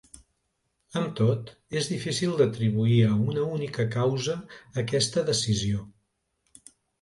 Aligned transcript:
Amb 1.01 1.11
tot, 1.19 1.51
és 1.81 1.89
difícil 1.91 2.33
d’atribuir 2.39 2.95
a 3.09 3.11
una 3.27 3.43
única 3.59 3.85
causa 3.97 4.39
aquesta 4.85 5.25
decisió. 5.29 5.85